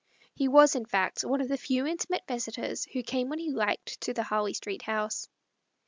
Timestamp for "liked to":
3.51-4.15